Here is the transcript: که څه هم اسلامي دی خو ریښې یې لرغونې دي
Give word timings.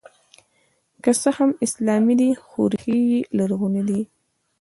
که 1.03 1.11
څه 1.21 1.29
هم 1.37 1.49
اسلامي 1.65 2.15
دی 2.19 2.29
خو 2.45 2.61
ریښې 2.71 2.97
یې 3.11 3.19
لرغونې 3.37 3.83
دي 3.89 4.01